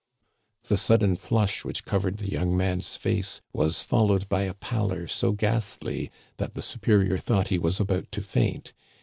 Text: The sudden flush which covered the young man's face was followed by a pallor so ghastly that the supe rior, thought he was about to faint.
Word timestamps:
The 0.63 0.77
sudden 0.77 1.15
flush 1.15 1.63
which 1.63 1.85
covered 1.85 2.17
the 2.17 2.31
young 2.31 2.57
man's 2.57 2.97
face 2.97 3.39
was 3.53 3.83
followed 3.83 4.27
by 4.29 4.45
a 4.45 4.55
pallor 4.55 5.05
so 5.07 5.31
ghastly 5.33 6.09
that 6.37 6.55
the 6.55 6.61
supe 6.63 6.89
rior, 7.07 7.21
thought 7.21 7.49
he 7.49 7.59
was 7.59 7.79
about 7.79 8.11
to 8.13 8.23
faint. 8.23 8.73